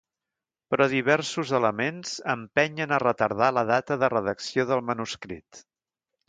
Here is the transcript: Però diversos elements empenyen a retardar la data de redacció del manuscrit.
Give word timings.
Però 0.73 0.85
diversos 0.93 1.51
elements 1.57 2.13
empenyen 2.35 2.95
a 2.95 2.99
retardar 3.05 3.51
la 3.59 3.65
data 3.73 3.99
de 4.05 4.11
redacció 4.15 4.67
del 4.73 4.83
manuscrit. 4.89 5.63